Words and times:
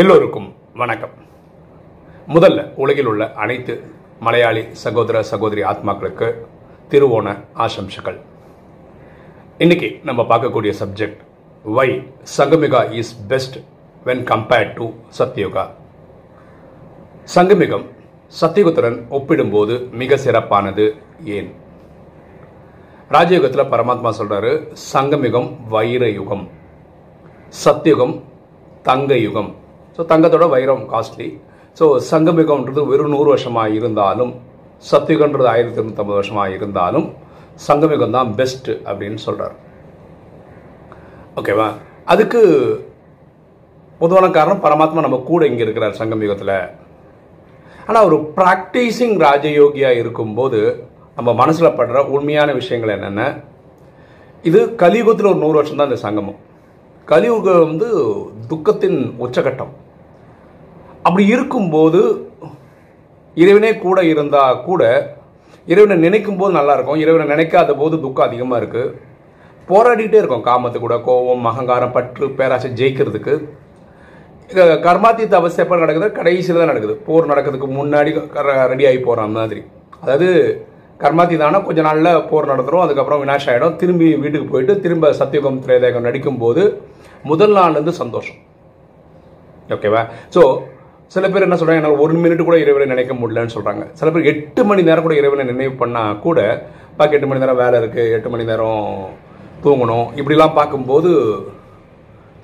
எல்லோருக்கும் 0.00 0.54
வணக்கம். 0.74 1.10
முதல்ல 2.28 2.74
உலகில் 2.74 3.06
உள்ள 3.06 3.32
அனைத்து 3.32 3.74
மலையாளி 4.20 4.62
சகோதர 4.72 5.22
சகோதரி 5.22 5.62
ஆத்மாக்களுக்கு 5.62 6.34
திருவோண 6.90 7.36
ஆசம்சுகள். 7.54 8.18
இன்னைக்கு 9.58 10.00
நம்ம 10.04 10.22
பார்க்கக்கூடிய 10.22 10.72
subject 10.80 11.16
why 11.62 12.12
Sangamyuga 12.36 12.90
is 12.90 13.26
best 13.26 13.56
when 14.04 14.22
compared 14.32 14.74
to 14.74 14.90
Satyuga 15.18 15.70
Sangamyugam 17.34 17.86
சத்தியுகத்துடன் 18.40 19.08
ஒப்பிடும்போது 19.08 19.88
மிக 19.90 20.16
சிறப்பானது 20.16 20.94
ஏன்? 21.24 21.54
ராஜயுகத்தில் 23.10 23.70
பரமாத்மா 23.74 24.12
சொல்கிறாரு 24.18 24.74
சங்கமிகம் 24.92 25.56
வைர 25.68 26.10
யுகம் 26.10 26.48
சத்தியுகம் 27.64 28.22
தங்க 28.82 29.16
யுகம். 29.16 29.64
ஸோ 29.98 30.02
தங்கத்தோட 30.12 30.46
வைரம் 30.54 30.84
காஸ்ட்லி 30.92 31.28
ஸோ 31.78 31.84
சங்கமிகம்ன்றது 32.10 32.82
வெறும் 32.90 33.14
நூறு 33.14 33.28
வருஷமாக 33.34 33.76
இருந்தாலும் 33.78 34.32
சத்தியுகன்றது 34.82 35.48
ஆயிரத்தி 35.52 35.78
இருநூத்தம்பது 35.78 36.18
வருஷமாக 36.20 36.56
இருந்தாலும் 36.56 37.06
சங்கமிகம் 37.66 38.16
தான் 38.16 38.30
பெஸ்ட் 38.34 38.70
அப்படின்னு 38.88 39.20
சொல்கிறார் 39.26 39.54
ஓகேவா 41.40 41.68
அதுக்கு 42.06 42.40
பொதுவான 44.00 44.26
காரணம் 44.30 44.64
பரமாத்மா 44.64 45.04
நம்ம 45.06 45.20
கூட 45.30 45.42
இங்கே 45.46 45.64
இருக்கிறார் 45.66 46.00
சங்கமிகத்தில் 46.00 46.56
ஆனால் 47.86 48.06
ஒரு 48.08 48.18
ப்ராக்டிஸிங் 48.38 49.16
ராஜயோகியாக 49.26 50.00
இருக்கும்போது 50.02 50.60
நம்ம 51.18 51.30
மனசில் 51.40 51.76
படுற 51.78 51.98
உண்மையான 52.16 52.52
விஷயங்கள் 52.52 52.94
என்னென்ன? 52.96 53.22
இது 54.44 54.60
கலியுகத்தில் 54.82 55.30
ஒரு 55.30 55.40
நூறு 55.44 55.56
வருஷம் 55.58 55.80
தான் 55.80 55.90
இந்த 55.90 56.00
சங்கமம். 56.06 56.38
கலியுகம் 57.08 57.66
வந்து 57.66 57.88
துக்கத்தின் 58.50 58.98
உச்சகட்டம். 59.26 59.72
அப்படி 61.06 61.24
இருக்கும்போது 61.34 62.00
இறைவனே 63.36 63.70
கூட 63.84 63.98
இருந்தால் 64.12 64.62
கூட 64.68 64.82
இறைவனை 65.72 65.96
நினைக்கும் 66.06 66.38
போது 66.40 66.52
நல்லாயிருக்கும் 66.58 67.02
இறைவனை 67.02 67.26
நினைக்காத 67.34 67.70
போது 67.80 67.94
துக்கம் 68.04 68.26
அதிகமாக 68.28 68.60
இருக்குது 68.60 68.92
போராடிட்டே 69.68 70.18
இருக்கும். 70.20 70.44
காமத்து 70.48 70.78
கூட 70.82 70.96
கோபம் 71.06 71.46
அகங்காரம் 71.50 71.94
பற்று 71.96 72.26
பேராசை 72.38 72.68
ஜெயிக்கிறதுக்கு. 72.80 73.34
கர்மாத்தீத்த 74.86 75.34
அவஸ்தை 75.40 75.60
எப்போ 75.64 75.76
நடக்குது? 75.82 76.08
கடைசியில் 76.18 76.60
தான் 76.60 76.70
நடக்குது. 76.72 76.94
போர் 77.06 77.30
நடக்கிறதுக்கு 77.30 77.68
முன்னாடி 77.78 78.10
ரெடி 78.72 78.84
ஆகி 78.90 79.00
போகிற 79.08 79.26
மாதிரி. 79.36 79.62
அதாவது 80.02 80.28
கர்மாத்தீதானா 81.02 81.60
கொஞ்ச 81.68 81.80
நாளில் 81.86 82.10
போர் 82.30 82.50
நடத்துகிறோம் 82.52 82.84
அதுக்கப்புறம் 82.84 83.22
வினாஷ் 83.22 83.48
ஆகிடும் 83.52 83.76
திரும்பி 83.80 84.06
வீட்டுக்கு 84.22 84.46
போயிட்டு 84.52 84.74
திரும்ப 84.84 85.10
சத்தியுகம் 85.20 85.58
திரேதேகம் 85.64 86.06
நடிக்கும்போது 86.08 86.62
முதல் 87.30 87.56
நாள்லேருந்து 87.58 87.94
சந்தோஷம். 88.02 88.38
ஓகேவா 89.74 90.02
ஸோ 90.34 90.42
சில 91.14 91.28
பேர் 91.32 91.44
என்ன 91.46 91.56
சொல்கிறாங்க 91.58 91.80
என்னால் 91.80 92.00
ஒரு 92.04 92.14
மினிட் 92.22 92.46
கூட 92.46 92.56
இறைவனை 92.62 92.86
நினைக்க 92.92 93.12
முடியலன்னு 93.18 93.54
சொல்கிறாங்க 93.56 93.84
சில 93.98 94.10
பேர் 94.14 94.30
எட்டு 94.30 94.62
மணி 94.68 94.82
நேரம் 94.88 95.06
கூட 95.06 95.14
இறைவனை 95.20 95.44
நினைவு 95.50 95.74
பண்ணால் 95.82 96.18
கூட 96.24 96.38
பாக்க 96.98 97.16
எட்டு 97.18 97.28
மணி 97.30 97.42
நேரம் 97.42 97.60
வேலை 97.62 97.76
இருக்குது 97.82 98.12
எட்டு 98.16 98.28
மணி 98.32 98.48
நேரம் 98.50 98.88
தூங்கணும். 99.64 100.08
இப்படிலாம் 100.20 100.56
பார்க்கும்போது 100.58 101.10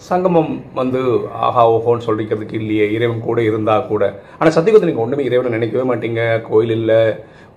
சங்கமம் 0.08 0.52
வந்து 0.78 1.00
ஆஹா 1.46 1.62
ஓஹோன்னு 1.72 2.06
சொல்லிக்கிறதுக்கு 2.06 2.58
இல்லையே 2.60 2.86
இறைவன் 2.96 3.27
கூட 3.27 3.38
இருந்தால் 3.48 3.86
கூட. 3.91 4.04
ஆனால் 4.38 4.54
சத்தியகுத்து 4.56 4.91
நீங்கள் 4.91 5.04
ஒன்றுமே 5.04 5.26
இறைவனை 5.28 5.52
நினைக்கவே 5.56 5.84
மாட்டீங்க 5.91 6.22
கோயில் 6.48 6.74
இல்லை 6.78 7.00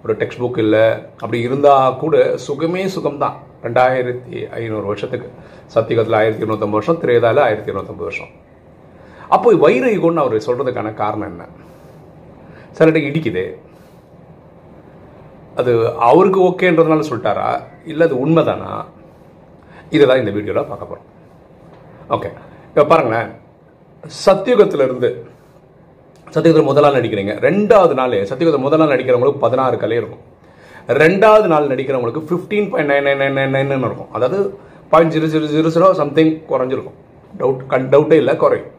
ஒரு 0.03 0.15
டெக்ஸ்ட் 0.21 0.41
புக் 0.43 0.59
இல்லை. 0.65 0.85
அப்படி 1.21 1.39
இருந்தால் 1.47 1.97
கூட 2.03 2.17
சுகமே 2.47 2.83
சுகம்தான். 2.95 3.37
ரெண்டாயிரத்தி 3.65 4.39
ஐநூறு 4.59 4.85
வருஷத்துக்கு. 4.91 5.29
சத்தியகத்தில் 5.75 6.19
ஆயிரத்தி 6.21 6.43
இருநூத்தம்பது 6.45 6.79
வருஷம் 6.79 6.99
திரேதாவில் 7.05 7.45
ஆயிரத்தி 7.47 7.71
இருநூத்தம்பது 7.71 8.09
வருஷம். 8.09 8.33
அப்போ 9.33 9.53
வைர 9.65 9.85
யுகம்னு 9.95 10.23
அவர் 10.23 10.45
சொல்கிறதுக்கான 10.47 10.93
காரணம் 11.03 11.29
என்ன? 11.31 11.45
சிலர்கிட்ட 12.77 13.09
இடிக்குது. 13.09 13.45
அது 15.59 15.71
அவருக்கு 16.09 16.39
ஓகேன்றதுனால 16.49 17.05
சொல்லிட்டாரா? 17.09 17.49
இல்லை 17.91 18.03
அது 18.07 18.15
உண்மைதானா? 18.25 18.71
இதை 19.95 20.05
தான் 20.09 20.21
இந்த 20.21 20.31
வீடியோவில் 20.35 20.69
பார்க்க 20.69 20.91
போகிறோம் 20.91 21.09
ஓகே 22.15 22.29
இப்போ 22.69 22.83
பாருங்களேன். 22.91 23.29
சத்தியுகத்துல 24.25 24.85
இருந்து 24.87 25.09
சத்தியுகத்தில் 26.33 26.69
முதல் 26.69 26.85
நாள் 26.85 26.97
நடிக்கிறீங்க. 26.97 27.33
ரெண்டாவது 27.47 27.93
நாள் 27.99 28.15
சத்தியுகத்தில் 28.29 28.65
முதல் 28.65 28.81
நாள் 28.81 28.93
நடிக்கிறவங்களுக்கு 28.93 29.43
பதினாறு 29.45 29.77
கலை 29.83 29.97
இருக்கும். 30.01 30.23
ரெண்டாவது 31.01 31.47
நாள் 31.51 31.71
நடிக்கிறவங்களுக்கு 31.73 32.27
fifteen 32.29 32.69
point 32.71 32.91
nine 32.91 33.05
nine 33.07 33.21
nine 33.23 33.53
nine 33.55 33.69
nine 33.71 33.85
இருக்கும். 33.89 34.11
அதாவது 34.15 34.39
point 34.91 35.13
zero 35.15 35.27
zero 35.33 35.47
zero 35.53 35.69
zero 35.75 35.87
something 36.01 36.33
குறைஞ்சிருக்கும். 36.51 36.97
Doubt 37.39 37.63
கண் 37.73 37.87
டவுட்டே 37.93 38.17
இல்லை 38.23 38.35
குறையும். 38.43 38.71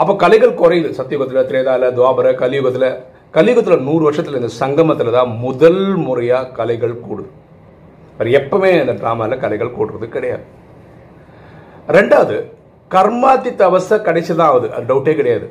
அப்போ 0.00 0.12
கலைகள் 0.22 0.58
குறையுது 0.60 0.88
சத்தியுகத்தில் 0.98 1.46
திரேதால 1.50 1.90
துவாபர 1.98 2.28
கலியுகத்தில் 2.42 2.88
கலியுகத்தில் 3.36 3.84
நூறு 3.88 4.02
வருஷத்தில் 4.08 4.38
இந்த 4.40 4.50
சங்கமத்தில் 4.62 5.16
தான் 5.16 5.30
முதல் 5.44 5.82
முறையாக 6.06 6.52
கலைகள் 6.58 6.94
கூடுது. 7.06 7.28
வேறு 8.18 8.34
எப்பவுமே 8.40 8.70
இந்த 8.82 8.94
ட்ராமாவில் 9.00 9.42
கலைகள் 9.44 9.76
கூடுறது 9.76 10.08
கிடையாது. 10.16 10.44
ரெண்டாவது 11.96 12.36
கர்மாத்தித்த 12.94 13.60
அவஸ்தை 13.70 13.96
கடைசி 14.08 14.32
தான் 14.32 14.50
ஆகுது. 14.50 14.68
அது 14.76 14.88
டவுட்டே 14.90 15.14
கிடையாது. 15.20 15.46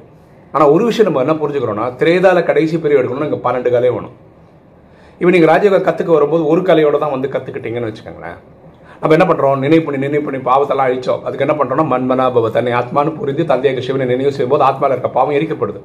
ஆனால் 0.53 0.71
ஒரு 0.75 0.83
விஷயம் 0.89 1.07
நம்ம 1.09 1.23
என்ன 1.25 1.35
புரிஞ்சுக்கிறோம்னா 1.41 1.87
திரேதால 2.01 2.41
கடைசி 2.49 2.75
பெரிய 2.83 2.99
எடுக்கணும்னா 2.99 3.29
இங்கே 3.29 3.41
பன்னெண்டு 3.45 3.73
கலை 3.75 3.91
வேணும். 3.95 4.15
இப்போ 5.19 5.31
நீங்கள் 5.35 5.51
ராஜயோக 5.53 5.81
கற்றுக்க 5.87 6.11
வரும்போது 6.17 6.43
ஒரு 6.53 6.61
கலையோட 6.69 6.97
தான் 7.03 7.15
வந்து 7.15 7.33
கற்றுக்கிட்டீங்கன்னு 7.35 7.89
வச்சுக்கோங்களேன். 7.91 8.39
நம்ம 9.03 9.15
என்ன 9.15 9.25
பண்ணுறோம் 9.29 9.63
நினைவு 9.63 9.83
பண்ணி 9.85 9.97
நினைவு 10.03 10.23
பண்ணி 10.25 10.39
பாவத்தெல்லாம் 10.49 10.89
அழிச்சோம். 10.89 11.23
அதுக்கு 11.27 11.45
என்ன 11.45 11.55
பண்ணுறோம்னா 11.59 11.85
மண்மனாபவ 11.93 12.49
தன்னை 12.57 12.73
ஆத்மானு 12.79 13.11
புரிந்து 13.17 13.43
தந்தையாக 13.49 13.81
சிவனை 13.87 14.05
நினைவு 14.11 14.31
செய்யும்போது 14.35 14.63
ஆத்மாவில் 14.67 14.95
இருக்க 14.95 15.09
பாவம் 15.17 15.35
எரிக்கப்படுது. 15.37 15.79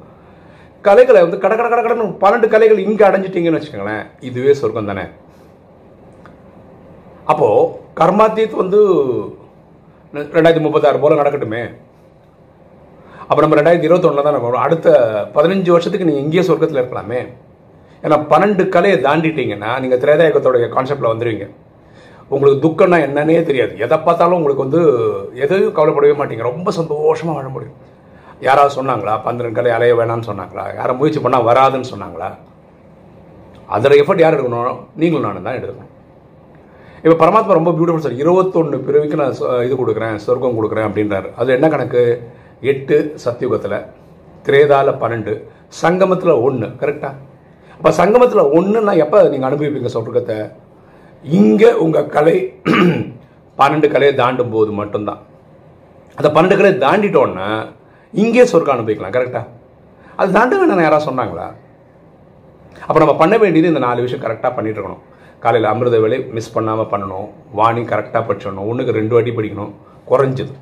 கலைகளை 0.85 1.21
வந்து 1.25 1.39
கட 1.43 1.53
கட 1.59 1.67
கட 1.73 1.81
கடன்னு 1.81 2.05
பன்னெண்டு 2.23 2.47
கலைகள் 2.53 2.79
இங்கே 2.85 3.05
அடைஞ்சிட்டீங்கன்னு 3.09 3.59
வச்சுக்கோங்களேன். 3.59 4.05
இதுவே 4.29 4.53
சொர்க்கம் 4.61 4.89
தானே. 4.91 5.05
அப்போது 7.31 7.67
கர்மாத்தீத் 7.99 8.59
வந்து 8.63 8.79
ரெண்டாயிரத்தி 10.35 10.65
முப்பத்தாறு 10.65 11.03
போல 11.03 11.21
நடக்கட்டுமே. 11.21 11.63
அப்போ 13.29 13.41
நம்ம 13.43 13.57
ரெண்டாயிரத்தி 13.59 13.89
இருபத்தொன்னில் 13.89 14.27
தான் 14.27 14.37
நம்ம 14.37 14.65
அடுத்த 14.67 14.89
பதினஞ்சு 15.37 15.71
வருஷத்துக்கு 15.75 16.07
நீங்கள் 16.09 16.25
இங்கேயே 16.25 16.45
சொர்க்கத்தில் 16.49 16.81
இருக்கலாமே. 16.81 17.19
ஏன்னா 18.03 18.17
பன்னெண்டு 18.31 18.65
கலையை 18.75 18.99
தாண்டிட்டீங்கன்னா 19.07 19.73
நீங்கள் 19.85 20.01
திரேதாயகத்தோடைய 20.05 20.69
கான்செப்டில் 20.75 21.11
வந்துடுவீங்க 21.11 21.47
உங்களுக்கு 22.29 22.67
துக்கம்னா 22.67 22.99
என்னன்னே 23.01 23.43
தெரியாது. 23.43 23.77
எதை 23.77 23.97
பார்த்தாலும் 23.97 24.43
உங்களுக்கு 24.43 24.67
வந்து 24.67 25.01
எதையும் 25.33 25.75
கவலைப்படவே 25.75 26.05
மாட்டீங்க. 26.05 26.41
ரொம்ப 26.41 26.71
சந்தோஷமாக 26.71 27.37
வாழ 27.37 27.49
முடியும். 27.49 27.73
யாராவது 28.39 28.83
சொன்னாங்களா? 28.83 29.23
பன்னிரண்டு 29.23 29.55
கலை 29.55 29.71
அலைய 29.71 29.95
வேணாம்னு 29.95 30.29
சொன்னாங்களா? 30.29 30.75
யாரும் 30.75 30.97
முயற்சி 30.97 31.19
பண்ணால் 31.19 31.45
வராதுன்னு 31.45 31.83
சொன்னாங்களா? 31.95 32.35
அதில் 33.67 34.03
எஃபர்ட் 34.03 34.19
யார் 34.19 34.33
எடுக்கணும்? 34.33 34.77
நீங்களும் 34.95 35.25
நானும் 35.25 35.43
தான் 35.43 35.55
எடுக்கணும். 35.55 35.87
இப்போ 37.03 37.25
பரமாத்மா 37.25 37.53
ரொம்ப 37.53 37.71
பியூட்டிஃபுல் 37.71 37.97
சார் 37.97 38.13
இருபத்தொன்று 38.13 38.79
பிறவிக்கு 38.79 39.15
நான் 39.15 39.35
சொ- 39.39 39.63
இது 39.63 39.75
கொடுக்குறேன் 39.75 40.15
சொர்க்கம் 40.15 40.63
கொடுக்குறேன் 40.63 40.79
அப்படின்றாரு. 40.79 41.33
அது 41.35 41.53
என்ன 41.53 41.67
கணக்கு? 41.67 42.31
எட்டு 42.61 43.15
சத்தியுகத்தில் 43.25 43.85
திரேதால 44.43 44.91
பன்னெண்டு 44.97 45.43
சங்கமத்தில் 45.67 46.31
ஒன்று 46.31 46.67
கரெக்டாக 46.67 47.13
அப்போ 47.71 47.91
சங்கமத்தில் 47.91 48.39
ஒன்றுன்னா 48.39 48.97
எப்போ 48.97 49.23
நீங்கள் 49.23 49.51
அனுபவிப்பீங்க 49.51 49.89
சொர்க்கத்தை 49.93 50.51
இங்கே 51.23 51.71
உங்கள் 51.71 52.11
கலை 52.15 52.35
பன்னெண்டு 53.59 53.87
கலையை 53.93 54.15
தாண்டும் 54.15 54.49
போது 54.49 54.71
மட்டும்தான். 54.71 55.21
அந்த 56.17 56.29
பன்னெண்டு 56.35 56.57
கலையை 56.59 56.75
தாண்டிட்டோன்னா 56.85 57.47
இங்கே 58.13 58.45
சொர்க்கம் 58.45 58.75
அனுபவிக்கலாம் 58.75 59.15
கரெக்டாக 59.17 59.45
அது 60.19 60.31
தாண்ட 60.31 60.55
வேணாம் 60.59 60.85
யாராவது 60.85 61.07
சொன்னாங்களா? 61.09 61.47
அப்போ 62.87 62.99
நம்ம 62.99 63.15
பண்ண 63.15 63.37
வேண்டியது 63.37 63.67
இந்த 63.67 63.79
நாலு 63.79 64.01
விஷயம் 64.01 64.23
கரெக்டாக 64.25 64.55
பண்ணிட்டு 64.55 64.79
இருக்கணும். 64.79 65.03
காலையில் 65.39 65.69
அமிர்த 65.71 65.99
வேலை 65.99 66.19
மிஸ் 66.37 66.53
பண்ணாமல் 66.53 66.89
பண்ணணும். 66.93 67.27
வாணி 67.51 67.81
கரெக்டாக 67.81 68.23
படிச்சிடணும். 68.29 68.67
ஒன்றுக்கு 68.69 68.91
ரெண்டு 68.91 69.13
வாட்டி 69.15 69.31
படிக்கணும். 69.31 69.71
குறைஞ்சது. 70.09 70.53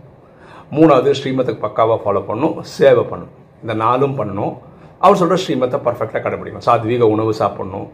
மூணாவது 0.71 1.11
ஸ்ரீமத்துக்கு 1.19 1.65
பக்காவாக 1.67 1.99
ஃபாலோ 2.03 2.23
பண்ணணும். 2.29 2.61
சேவை 2.61 3.03
பண்ணணும். 3.03 3.35
இந்த 3.61 3.73
நாலும் 3.73 4.17
பண்ணணும். 4.19 4.57
அவர் 4.99 5.15
சொல்கிற 5.15 5.37
ஸ்ரீமத்தை 5.45 5.79
பர்ஃபெக்டாக 5.87 6.21
கடைபிடிக்கணும். 6.25 6.67
சாத்வீக 6.69 7.01
உணவு 7.01 7.33
சாப்பிட்ணும். 7.33 7.87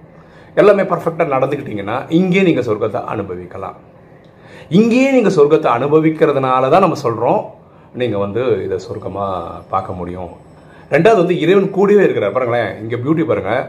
எல்லாமே 0.62 0.84
பர்ஃபெக்டாக 0.92 1.34
நடந்துக்கிட்டிங்கன்னா 1.36 1.98
இங்கேயே 2.20 2.44
நீங்கள் 2.50 2.68
சொர்க்கத்தை 2.68 3.02
அனுபவிக்கலாம். 3.14 3.78
இங்கேயே 4.80 5.10
நீங்கள் 5.16 5.36
சொர்க்கத்தை 5.38 5.70
அனுபவிக்கிறதுனால 5.78 6.70
தான் 6.74 6.86
நம்ம 6.86 7.00
சொல்கிறோம் 7.06 7.42
நீங்கள் 8.02 8.24
வந்து 8.26 8.44
இதை 8.66 8.78
சொர்க்கமாக 8.88 9.62
பார்க்க 9.72 10.00
முடியும். 10.02 10.34
ரெண்டாவது 10.94 11.20
வந்து 11.24 11.36
இறைவன் 11.44 11.74
கூடவே 11.78 12.04
இருக்கிறார். 12.06 12.36
பாருங்களேன் 12.36 12.72
இங்கே 12.84 13.00
பியூட்டி 13.04 13.26
பாருங்கள் 13.32 13.64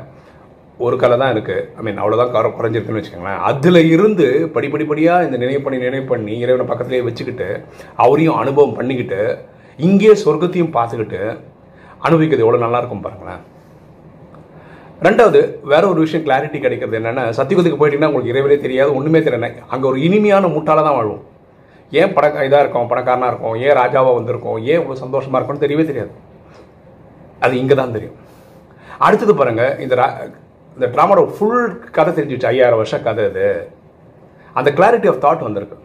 ஒரு 0.85 0.97
கலை 1.03 1.17
தான் 1.23 1.33
இருக்குது 1.35 1.65
ஐ 1.79 1.83
மீன் 1.87 2.01
அவ்வளோதான் 2.03 2.33
குறை 2.35 2.49
குறைஞ்சிருக்குன்னு 2.59 3.01
வச்சுக்கோங்களேன். 3.01 3.43
அதில் 3.49 3.81
இருந்து 3.95 4.27
படிப்படிப்படியாக 4.55 5.27
இந்த 5.27 5.37
நினைவு 5.43 5.61
பண்ணி 5.65 5.79
நினைவு 5.87 6.07
பண்ணி 6.13 6.35
இறைவனை 6.45 6.67
பக்கத்துலேயே 6.71 7.07
வச்சுக்கிட்டு 7.09 7.49
அவரையும் 8.05 8.39
அனுபவம் 8.43 8.77
பண்ணிக்கிட்டு 8.79 9.21
இங்கேயே 9.89 10.15
சொர்க்கத்தையும் 10.25 10.75
பார்த்துக்கிட்டு 10.79 11.21
அனுபவிக்கிறது 12.07 12.45
எவ்வளோ 12.47 12.63
நல்லா 12.65 12.81
இருக்கும் 12.83 13.05
பாருங்களேன். 13.05 13.43
ரெண்டாவது 15.03 15.41
வேற 15.63 15.89
ஒரு 15.89 16.01
விஷயம் 16.01 16.27
கிளாரிட்டி 16.27 16.61
கிடைக்கிறது 16.61 16.99
என்னென்னா 16.99 17.29
சத்தியகுதிக்கு 17.31 17.79
போயிட்டீங்கன்னா 17.79 18.05
உங்களுக்கு 18.05 18.33
இறைவரே 18.35 18.59
தெரியாது 18.59 18.97
ஒன்றுமே 18.97 19.19
தெரியல 19.19 19.51
அங்கே 19.69 19.87
ஒரு 19.87 20.03
இனிமையான 20.03 20.47
மூட்டால 20.47 20.83
தான் 20.83 20.95
வாழும் 20.95 21.23
ஏன் 21.93 22.13
பட 22.13 22.29
இதாக 22.29 22.59
இருக்கும் 22.59 22.89
பணக்காரனாக 22.89 23.29
இருக்கும் 23.29 23.57
ஏன் 23.57 23.77
ராஜாவாக 23.77 24.15
வந்திருக்கோம் 24.15 24.59
ஏன் 24.65 24.81
இவ்வளோ 24.81 24.93
சந்தோஷமாக 24.93 25.39
இருக்கும்னு 25.39 25.65
தெரியவே 25.67 25.87
தெரியாது. 25.87 26.13
அது 27.41 27.59
இங்கே 27.59 27.75
தான் 27.75 27.93
தெரியும். 27.93 28.17
அடுத்தது 28.99 29.35
பாருங்கள் 29.35 29.79
இந்த 29.79 29.95
ரா- 29.95 30.31
இந்த 30.77 30.87
ட்ராமாவோட 30.87 31.27
ஃபுல் 31.29 31.65
கதை 31.91 32.15
தெரிஞ்சிச்சு 32.15 32.47
ஐயாயிரம் 32.47 32.77
வருஷம் 32.77 33.03
கதை 33.03 33.25
இது 33.25 33.47
அந்த 34.57 34.71
கிளாரிட்டி 34.71 35.09
ஆஃப் 35.09 35.23
தாட் 35.25 35.43
வந்திருக்கு. 35.43 35.77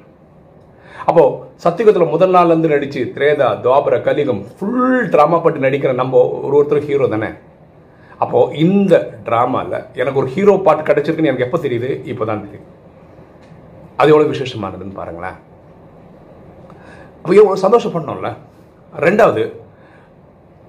அப்போது 1.06 1.36
சத்தியுகத்தில் 1.64 2.10
முதல் 2.10 2.34
நாள்லேருந்து 2.34 2.68
நடித்து 2.68 2.76
நடிச்சு 2.76 3.14
திரேதா 3.16 3.62
துவாபர 3.64 4.02
கலிகம் 4.02 4.46
ஃபுல் 4.58 5.10
ட்ராமா 5.10 5.44
பட்டு 5.44 5.60
நடிக்கிற 5.60 5.94
நம்ம 5.94 6.18
ஒரு 6.42 6.56
ஒருத்தர் 6.60 6.86
ஹீரோ 6.86 7.08
தானே? 7.08 7.30
அப்போது 8.24 8.56
இந்த 8.66 8.94
ட்ராமாவில் 9.28 9.78
எனக்கு 10.00 10.20
ஒரு 10.22 10.30
ஹீரோ 10.34 10.54
பாட்டு 10.66 10.82
கிடைச்சிருக்குன்னு 10.88 11.32
எனக்கு 11.32 11.48
எப்போ 11.48 11.60
தெரியுது? 11.66 11.90
இப்போதான் 12.12 12.44
தெரியுது. 12.46 12.68
அது 14.00 14.12
எவ்வளோ 14.14 14.28
விசேஷமானதுன்னு 14.34 15.00
பாருங்களேன். 15.00 15.38
அப்போ 17.22 17.34
எவ்வளோ 17.42 17.58
சந்தோஷப்படணும்ல 17.66 18.30
ரெண்டாவது 18.94 19.44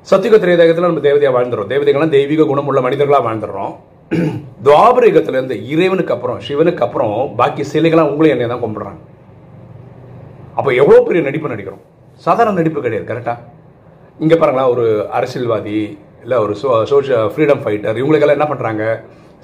சத்தியுக 0.07 0.37
திரேதகத்தில் 0.43 0.89
நம்ம 0.89 1.03
தேவதையாக 1.07 1.35
வாழ்ந்துடுறோம் 1.37 1.71
தேவதைகள்லாம் 1.73 2.17
தெய்வீக 2.17 2.47
குணமுள்ள 2.51 2.81
மனிதர்களாக 2.87 3.25
வாழ்ந்துடுறோம் 3.29 3.73
துவாபர 4.67 5.05
இருந்த 5.09 5.55
இறைவனுக்கு 5.73 6.13
அப்புறம் 6.15 6.39
சிவனுக்கு 6.47 6.83
அப்புறம் 6.87 7.13
பாக்கி 7.41 7.65
சிலைகள்லாம் 7.73 8.11
உங்களையும் 8.13 8.37
என்னை 8.37 8.49
தான் 8.53 8.63
கும்பிடுறாங்க. 8.65 9.01
அப்போ 10.59 10.71
எவ்வளோ 10.83 11.01
பெரிய 11.09 11.21
நடிப்பு 11.27 11.53
நடிக்கிறோம். 11.53 11.83
சாதாரண 12.27 12.55
நடிப்பு 12.61 12.81
கிடையாது 12.87 13.07
கரெக்டாக 13.11 13.39
இங்கே 14.21 14.37
பாருங்களேன் 14.41 14.73
ஒரு 14.75 14.87
அரசியல்வாதி 15.19 15.77
இல்லை 16.25 16.37
ஒரு 16.45 16.55
சோ 16.63 16.69
சோஷியல் 16.93 17.29
ஃப்ரீடம் 17.35 17.63
ஃபைட்டர் 17.65 18.01
இவங்களுக்கெல்லாம் 18.01 18.39
என்ன 18.39 18.49
பண்ணுறாங்க 18.53 18.85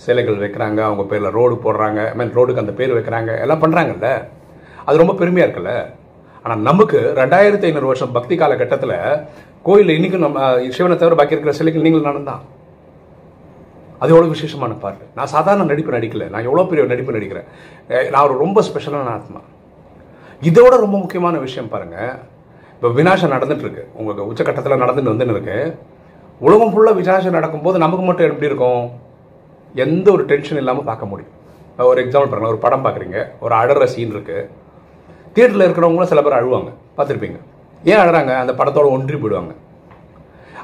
சிலைகள் 0.05 0.43
வைக்கிறாங்க 0.45 0.81
அவங்க 0.87 1.03
பேரில் 1.11 1.35
ரோடு 1.39 1.55
போடுறாங்க. 1.65 2.01
ஐ 2.13 2.17
மீன் 2.21 2.35
ரோடுக்கு 2.39 2.63
அந்த 2.65 2.75
பேர் 2.81 2.97
வைக்கிறாங்க. 2.99 3.31
எல்லாம் 3.45 3.63
பண்ணுறாங்கல்ல 3.63 4.09
அது 4.87 5.03
ரொம்ப 5.03 5.15
பெருமையாக 5.21 5.47
இருக்குல்ல. 5.47 5.73
ஆனால் 6.45 6.61
நமக்கு 6.69 6.99
ரெண்டாயிரத்தி 7.21 7.67
ஐநூறு 7.69 7.89
வருஷம் 7.91 8.13
பக்தி 8.17 8.35
காலகட்டத்தில் 8.43 8.97
கோயிலில் 9.69 9.97
இன்றைக்கும் 9.97 10.25
நம்ம 10.27 10.45
சிவனை 10.77 10.97
தவிர 10.99 11.17
பாக்கி 11.21 11.35
இருக்கிற 11.37 11.55
சிலைகள் 11.61 11.87
நீங்கள் 11.87 12.07
நானும் 12.09 12.29
தான் 12.31 12.43
அது 14.03 14.13
எவ்வளோ 14.15 14.31
விசேஷமான 14.35 14.73
பாட்டு. 14.85 15.05
நான் 15.17 15.33
சாதாரண 15.35 15.67
நடிப்பு 15.73 15.97
நடிக்கல. 15.97 16.25
நான் 16.33 16.47
எவ்வளோ 16.49 16.65
பெரிய 16.71 16.83
நடிப்பு 16.93 17.17
நடிக்கிறேன். 17.17 17.47
நான் 18.13 18.25
ஒரு 18.29 18.35
ரொம்ப 18.45 18.63
ஸ்பெஷலான 18.69 19.13
ஆத்மா. 19.19 19.41
இதோட 20.49 20.75
ரொம்ப 20.85 20.97
முக்கியமான 21.03 21.37
விஷயம் 21.47 21.71
பாருங்கள் 21.75 22.15
இப்போ 22.75 22.89
வினாசம் 22.99 23.33
நடந்துட்டுருக்கு 23.35 23.85
உங்களுக்கு 23.99 24.27
உச்சக்கட்டத்தில் 24.31 24.83
நடந்துட்டு 24.83 25.13
வந்துன்னு 25.13 25.35
இருக்கு? 25.37 25.59
உலகம் 26.45 26.73
ஃபுல்லாக 26.73 26.99
விசாரிச்சு 27.01 27.37
நடக்கும்போது 27.37 27.77
நமக்கு 27.83 28.05
மட்டும் 28.07 28.27
எப்படி 28.31 28.49
இருக்கும்? 28.51 28.83
எந்த 29.85 30.07
ஒரு 30.15 30.23
டென்ஷன் 30.31 30.61
இல்லாமல் 30.63 30.87
பார்க்க 30.89 31.11
முடியும். 31.11 31.33
ஒரு 31.91 31.99
எக்ஸாம்பிள் 32.03 32.31
பாருங்கள் 32.33 32.53
ஒரு 32.55 32.61
படம் 32.65 32.85
பார்க்குறீங்க. 32.87 33.19
ஒரு 33.45 33.55
அழற 33.61 33.87
சீன் 33.93 34.13
இருக்குது 34.15 34.43
தியேட்டரில் 35.35 35.67
இருக்கிறவங்களும் 35.67 36.11
சில 36.13 36.23
பேர் 36.27 36.39
அழுவாங்க. 36.39 36.71
பார்த்துருப்பீங்க. 36.97 37.39
ஏன் 37.91 38.01
அழறாங்க? 38.03 38.33
அந்த 38.43 38.53
படத்தோட 38.61 38.87
ஒன்றி 38.97 39.17
போயிடுவாங்க. 39.23 39.53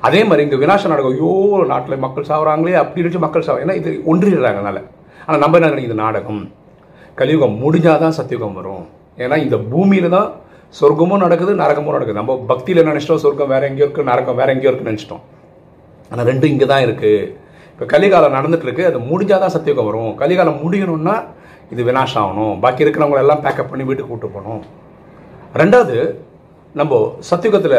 அதே 0.08 0.20
மாதிரி 0.28 0.44
இங்கே 0.46 0.58
வினாசம் 0.62 0.92
நடக்கும். 0.92 1.16
ஐயோ 1.16 1.32
நாட்டில் 1.72 2.02
மக்கள் 2.04 2.28
சாகுறாங்களே 2.30 2.78
அப்படி 2.82 3.00
இருந்துச்சு 3.02 3.24
மக்கள் 3.26 3.46
சாவு. 3.48 3.62
ஏன்னா 3.64 3.76
இது 3.80 3.90
ஒன்றிடுறாங்க 4.12 4.60
அதனால். 4.62 4.80
ஆனால் 5.26 5.42
நம்ம 5.44 5.58
என்ன 5.58 5.84
இது 5.88 5.96
நாடகம். 6.04 6.42
கலியுகம் 7.20 7.58
முடிஞ்சால் 7.64 8.02
தான் 8.04 8.16
சத்தியுகம் 8.20 8.56
வரும். 8.60 8.86
ஏன்னா 9.24 9.36
இந்த 9.46 9.56
பூமியில் 9.72 10.14
தான் 10.16 10.28
சொர்க்கமும் 10.80 11.22
நடக்குது 11.26 11.52
நரகமும் 11.62 11.94
நடக்குது. 11.96 12.20
நம்ம 12.20 12.36
பக்தியில் 12.50 12.88
நினச்சிட்டோம்? 12.88 13.22
சொர்க்கம் 13.24 13.52
வேறு 13.54 13.68
எங்கேயோ 13.70 13.86
இருக்குது 13.86 14.10
நரகம் 14.10 14.38
வேறு 14.40 14.52
எங்கேயோ 14.54 14.70
இருக்குன்னு 14.70 14.92
நினச்சிட்டோம். 14.92 15.22
ஆனால் 16.12 16.26
ரெண்டும் 16.30 16.52
இங்கே 16.54 16.68
தான் 16.72 16.84
இருக்குது 16.86 17.20
இப்போ 17.72 17.84
கலிகாலம் 17.92 18.36
நடந்துகிட்ருக்கு 18.38 18.86
அது 18.88 18.98
முடிஞ்சால் 19.10 19.42
தான் 19.44 19.54
சத்தியுகம் 19.56 19.88
வரும். 19.90 20.10
கலிகாலம் 20.22 20.58
முடியணும்னா 20.64 21.14
இது 21.74 21.82
வினாஷம் 21.90 22.22
ஆகணும் 22.22 22.56
பாக்கி 22.62 22.84
இருக்கிறவங்கள 22.84 23.20
எல்லாம் 23.24 23.44
பேக்கப் 23.44 23.70
பண்ணி 23.70 23.84
வீட்டுக்கு 23.88 24.10
கூப்பிட்டு 24.10 24.34
போகணும். 24.34 24.62
ரெண்டாவது 25.60 25.96
நம்ம 26.80 26.98
சத்தியுகத்தில் 27.30 27.78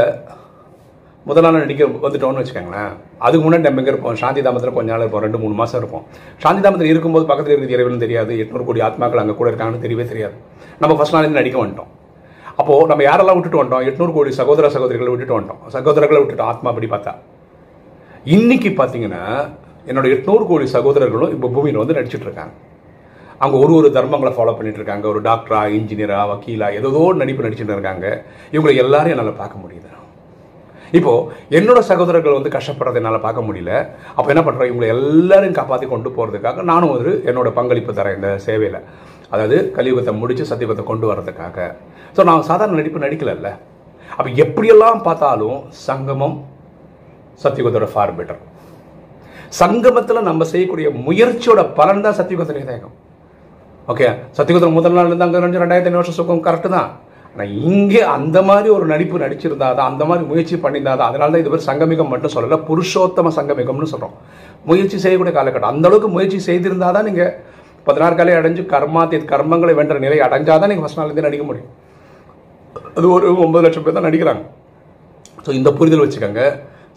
முதல் 1.30 1.46
நாள் 1.46 1.62
நடிக்க 1.64 1.84
வந்துட்டோம்னு 2.06 2.42
வச்சுக்கோங்களேன். 2.42 2.94
அதுக்கு 3.26 3.44
முன்னாடி 3.44 3.66
நம்ம 3.66 3.82
எங்கே 3.82 3.92
இருப்போம்? 3.94 4.16
சாந்தி 4.22 4.42
தாமத்தில் 4.46 4.76
கொஞ்ச 4.78 4.90
நாள் 4.94 5.04
இருப்போம். 5.04 5.24
ரெண்டு 5.26 5.40
மூணு 5.44 5.54
மாதம் 5.60 5.80
இருப்போம். 5.82 6.04
சாந்தி 6.44 6.62
தாமத்தில் 6.66 6.92
இருக்கும்போது 6.94 7.26
பக்கத்தில் 7.30 7.54
இருக்கிறது 7.54 7.76
இறைவன் 7.78 8.04
தெரியாது. 8.06 8.34
எட்நூறு 8.44 8.66
கோடி 8.70 8.82
ஆத்மாக்கள் 8.88 9.22
அங்கே 9.22 9.36
கூட 9.42 9.48
இருக்காங்கன்னு 9.52 9.84
தெரியவே 9.86 10.06
தெரியாது. 10.12 10.36
நம்ம 10.82 10.96
ஃபஸ்ட் 10.98 11.16
நாள் 11.16 11.38
நடிக்க 11.40 11.58
வந்துட்டோம். 11.64 11.92
அப்போது 12.62 12.90
நம்ம 12.92 13.04
யாரெல்லாம் 13.10 13.38
விட்டுட்டு 13.38 13.62
வந்துட்டோம்? 13.62 13.86
எட்நூறு 13.92 14.14
கோடி 14.18 14.34
சகோதர 14.42 14.72
சகோதரிகளை 14.76 15.12
விட்டுட்டு 15.14 15.38
வந்துட்டோம். 15.38 15.62
சகோதரர்களை 15.78 16.20
விட்டுட்டோம். 16.24 16.52
ஆத்மா 16.54 16.70
அப்படி 16.74 16.90
பார்த்தா. 16.96 17.14
இன்னைக்கு 18.32 18.70
பார்த்தீங்கன்னா 18.76 19.24
என்னோட 19.88 20.06
எட்நூறு 20.16 20.44
கோடி 20.50 20.66
சகோதரர்களும் 20.74 21.32
இப்போ 21.36 21.48
பூமியில் 21.56 21.80
வந்து 21.82 21.96
நடிச்சிட்டு 21.96 22.28
இருக்காங்க. 22.28 22.54
அவங்க 23.42 23.56
ஒரு 23.64 23.74
ஒரு 23.80 23.88
தர்மங்களை 23.98 24.32
ஃபாலோ 24.36 24.54
பண்ணிகிட்ருக்காங்க 24.58 24.80
இருக்காங்க. 24.80 25.06
ஒரு 25.14 25.20
டாக்டரா 25.26 25.62
இன்ஜினியரா 25.78 26.20
வக்கீலா 26.30 26.68
ஏதோ 26.78 26.92
நடிப்பு 27.22 27.46
நடிச்சுட்டு 27.46 27.76
இருக்காங்க. 27.78 28.06
இவங்களை 28.54 28.76
எல்லாரையும் 28.84 29.16
என்னால் 29.16 29.42
பார்க்க 29.42 29.64
முடியுது. 29.64 29.90
இப்போ 31.00 31.12
என்னோட 31.58 31.82
சகோதரர்கள் 31.90 32.38
வந்து 32.38 32.54
கஷ்டப்படுறதை 32.56 33.02
என்னால் 33.02 33.26
பார்க்க 33.26 33.48
முடியல. 33.50 33.74
அப்போ 34.16 34.30
என்ன 34.36 34.44
பண்ணுறேன் 34.48 34.72
இவங்களை 34.72 34.90
எல்லாரையும் 34.96 35.58
காப்பாற்றி 35.60 35.90
கொண்டு 35.96 36.12
போகிறதுக்காக 36.20 36.66
நானும் 36.72 36.94
ஒரு 36.96 37.14
என்னோட 37.32 37.52
பங்களிப்பு 37.60 37.98
தரேன் 38.00 38.18
இந்த 38.20 38.32
சேவையில். 38.48 38.80
அதாவது 39.34 39.60
கலியுகத்தை 39.80 40.16
முடித்து 40.22 40.50
சத்தியுகத்தை 40.54 40.86
கொண்டு 40.94 41.08
வர்றதுக்காக. 41.12 41.68
ஸோ 42.16 42.24
நான் 42.32 42.48
சாதாரண 42.52 42.80
நடிப்பு 42.82 43.06
நடிக்கலல்ல. 43.08 43.52
அப்போ 44.18 44.30
எப்படியெல்லாம் 44.46 45.06
பார்த்தாலும் 45.10 45.60
சங்கமம் 45.88 46.38
சத்தியுகத்தோட 47.42 47.88
ஃபார் 47.94 48.16
பெட்டர் 48.18 48.42
சங்கமத்தில் 49.62 50.28
நம்ம 50.28 50.46
செய்யக்கூடிய 50.52 50.88
முயற்சியோட 51.08 51.62
பலன் 51.80 52.04
தான் 52.06 52.18
சத்தியுகத்திலே 52.20 52.62
தேகம் 52.70 52.94
ஓகே 53.92 54.08
சத்தியகுதிரம் 54.38 54.78
முதல் 54.78 54.96
நாள் 54.98 55.10
இருந்து 55.10 55.26
அங்கே 55.26 55.40
நினைச்சு 55.44 55.62
ரெண்டாயிரத்தி 55.64 55.90
ஐநூறு 55.90 56.02
வருஷம் 56.02 56.18
சுகம் 56.20 56.46
கரெக்டு 56.48 56.70
தான். 56.76 56.90
ஆனால் 57.34 57.52
இங்கே 57.70 58.02
அந்த 58.16 58.38
மாதிரி 58.50 58.70
ஒரு 58.76 58.86
நடிப்பு 58.92 59.22
நடிச்சிருந்தா 59.24 59.70
தான் 59.78 59.90
அந்த 59.92 60.04
மாதிரி 60.10 60.24
முயற்சி 60.32 60.56
பண்ணியிருந்தா 60.64 60.94
தான் 61.00 61.10
அதனால 61.12 61.32
தான் 61.34 61.44
இது 61.44 61.52
பேர் 61.54 61.68
சங்கமிகம் 61.70 62.12
மட்டும் 62.14 62.34
சொல்லலை 62.36 62.60
புருஷோத்தம 62.70 63.32
சங்கமிகம்னு 63.38 63.90
சொல்கிறோம் 63.94 64.16
முயற்சி 64.70 64.98
செய்யக்கூடிய 65.06 65.34
காலகட்டம். 65.38 65.72
அந்த 65.74 65.88
அளவுக்கு 65.90 66.10
முயற்சி 66.16 66.40
செய்திருந்தா 66.50 66.90
தான் 66.98 67.08
நீங்கள் 67.10 67.32
பதினாறு 67.88 68.16
காலையை 68.20 68.38
அடைஞ்சு 68.42 68.64
கர்மாத்தி 68.74 69.20
கர்மங்களை 69.32 69.74
வென்ற 69.80 69.96
நிலை 70.06 70.20
அடைஞ்சால் 70.28 70.62
தான் 70.64 70.72
நீங்கள் 70.72 70.86
ஃபஸ்ட் 70.86 71.00
நாள்லேருந்து 71.00 71.28
நடிக்க 71.28 71.46
முடியும். 71.50 71.72
அது 72.98 73.06
ஒரு 73.16 73.28
ஒன்பது 73.46 73.64
லட்சம் 73.66 73.86
பேர் 73.88 73.98
தான் 74.00 74.08
நடிக்கிறாங்க. 74.10 74.44
ஸோ 75.46 75.50
இந்த 75.60 75.70
புரிதல் 75.80 76.04
வச்சுக்கோங்க. 76.06 76.44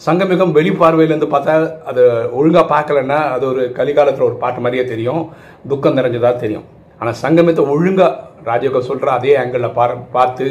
சங்கமிகம் 0.05 0.55
வெளி 0.57 0.71
பார்வையிலேருந்து 0.81 1.29
பார்த்தா 1.35 1.53
அது 1.91 2.03
ஒழுங்காக 2.39 2.65
பார்க்கலன்னா 2.73 3.19
அது 3.35 3.45
ஒரு 3.51 3.63
கலிகாலத்தில் 3.79 4.27
ஒரு 4.29 4.37
பாட்டு 4.43 4.61
மாதிரியே 4.65 4.85
தெரியும். 4.91 5.23
துக்கம் 5.71 5.97
நிறைஞ்சதாக 5.99 6.35
தெரியும். 6.43 6.67
ஆனால் 7.01 7.17
சங்கமத்தை 7.23 7.63
ஒழுங்காக 7.75 8.11
ராஜயோகம் 8.49 8.89
சொல்கிற 8.89 9.09
அதே 9.19 9.33
ஆங்கிளில் 9.43 9.75
பார் 9.79 9.95
பார்த்து 10.17 10.47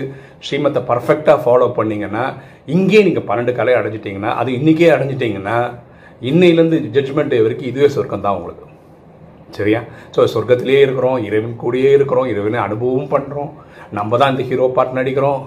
ஸ்ரீமத்தை 0.45 0.81
பர்ஃபெக்டாக 0.89 1.38
ஃபாலோ 1.44 1.68
பண்ணிங்கன்னா 1.77 2.24
இங்கேயே 2.75 3.01
நீங்கள் 3.07 3.27
பன்னெண்டு 3.30 3.53
கலை 3.59 3.75
அடைஞ்சிட்டிங்கன்னா 3.80 4.31
அது 4.42 4.50
இன்றைக்கே 4.59 4.89
அடைஞ்சிட்டிங்கன்னா 4.95 5.57
இன்னையிலேருந்து 6.30 6.80
ஜட்ஜ்மெண்ட் 6.95 7.35
வரைக்கும் 7.45 7.71
இதுவே 7.71 7.90
சொர்க்கம் 7.95 8.25
தான் 8.25 8.37
உங்களுக்கு. 8.40 8.66
சரியா? 9.57 9.80
ஸோ 10.16 10.21
சொர்க்கத்திலேயே 10.33 10.81
இருக்கிறோம் 10.85 11.19
இறைவன் 11.28 11.59
கூடயே 11.64 11.92
இருக்கிறோம் 11.97 12.30
இறைவனை 12.33 12.59
அனுபவம் 12.68 13.11
பண்ணுறோம் 13.14 13.52
நம்ம 13.97 14.18
தான் 14.21 14.33
இந்த 14.33 14.44
ஹீரோ 14.49 14.68
பாட்டு 14.78 14.99
நடிக்கிறோம். 14.99 15.42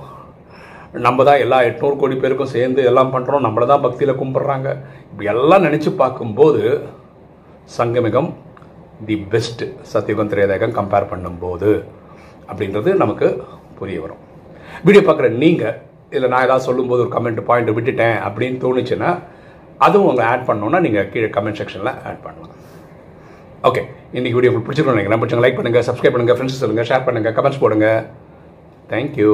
நம்ம 1.07 1.25
தான் 1.28 1.42
எல்லா 1.45 1.57
எட்நூறு 1.68 1.97
கோடி 2.00 2.14
பேருக்கும் 2.21 2.52
சேர்ந்து 2.54 2.80
எல்லாம் 2.90 3.11
பண்ணுறோம் 3.14 3.45
நம்மளை 3.47 3.66
தான் 3.71 3.83
பக்தியில் 3.87 4.18
கும்பிட்றாங்க. 4.21 4.68
இப்படி 5.11 5.28
எல்லாம் 5.35 5.66
நினச்சி 5.66 5.90
பார்க்கும்போது 6.02 6.62
Sangamyugam 7.78 8.30
the 9.09 9.16
best 9.33 9.64
Satyugam 9.92 10.30
Tretayugam 10.33 10.76
compare 10.78 11.11
பண்ணும்போது 11.11 11.71
அப்படின்றது 12.50 12.90
நமக்கு 13.02 13.28
புரிய 13.80 13.99
வரும். 14.04 14.23
வீடியோ 14.87 15.02
பார்க்குற 15.09 15.28
நீங்கள் 15.42 15.76
இதில் 16.12 16.30
நான் 16.33 16.47
ஏதாவது 16.47 16.66
சொல்லும்போது 16.68 17.02
ஒரு 17.04 17.12
கமெண்ட் 17.16 17.42
பாயிண்ட் 17.49 17.75
விட்டுட்டேன் 17.76 18.16
அப்படின்னு 18.28 18.59
தோணுச்சுன்னா 18.64 19.11
அதுவும் 19.87 20.09
உங்களை 20.11 20.26
ஆட் 20.33 20.49
பண்ணோன்னா 20.49 20.78
நீங்கள் 20.87 21.11
கீழே 21.12 21.28
கமெண்ட் 21.37 21.59
செக்ஷனில் 21.61 21.92
ஆட் 22.09 22.25
பண்ணலாம். 22.26 22.54
ஓகே 23.68 23.83
இன்றைக்கி 24.16 24.37
வீடியோ 24.37 24.50
உங்களுக்கு 24.50 24.68
பிடிச்சிருக்கோம் 24.68 24.97
நினைக்கிறேன். 24.97 25.21
பிடிச்சவங்க 25.23 25.47
லைக் 25.47 25.59
பண்ணுங்கள் 25.59 25.87
சப்ஸ்கிரைப் 25.88 26.14
பண்ணுங்கள் 26.14 26.38
ஃப்ரெண்ட்ஸ் 26.38 26.62
சொல்லுங்கள் 26.62 26.88
ஷேர் 26.90 27.07
பண்ணுங்கள் 27.09 27.37
கமெண்ட்ஸ் 27.38 27.62
போடுங்க. 27.64 27.88
தேங்க்யூ 28.92 29.33